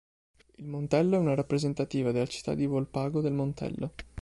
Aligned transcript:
Il 0.55 0.65
Montello 0.65 1.15
è 1.15 1.19
una 1.19 1.35
rappresentativa 1.35 2.11
della 2.11 2.25
città 2.25 2.55
di 2.55 2.65
Volpago 2.65 3.21
del 3.21 3.33
Montello. 3.33 3.93